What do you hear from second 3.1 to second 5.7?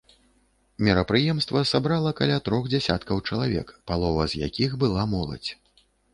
чалавек, палова з якіх была моладзь.